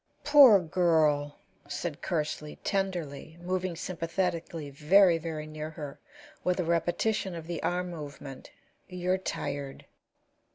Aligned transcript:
"Poor 0.23 0.59
girl!" 0.59 1.37
said 1.67 2.01
Kersley, 2.01 2.55
tenderly, 2.63 3.37
moving 3.39 3.75
sympathetically 3.75 4.71
very, 4.71 5.19
very 5.19 5.45
near 5.45 5.69
her, 5.69 5.99
with 6.43 6.59
a 6.59 6.63
repetition 6.65 7.35
of 7.35 7.45
the 7.45 7.61
arm 7.61 7.91
movement. 7.91 8.49
"You're 8.89 9.19
tired." 9.19 9.85